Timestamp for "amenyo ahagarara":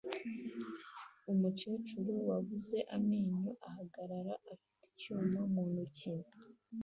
2.95-4.33